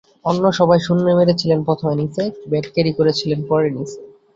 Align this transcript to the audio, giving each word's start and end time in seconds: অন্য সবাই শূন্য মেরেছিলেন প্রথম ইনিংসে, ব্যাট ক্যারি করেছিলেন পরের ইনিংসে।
অন্য 0.25 0.43
সবাই 0.59 0.79
শূন্য 0.79 1.05
মেরেছিলেন 1.19 1.59
প্রথম 1.67 1.87
ইনিংসে, 1.93 2.25
ব্যাট 2.49 2.65
ক্যারি 2.73 2.91
করেছিলেন 2.99 3.39
পরের 3.49 3.69
ইনিংসে। 3.71 3.99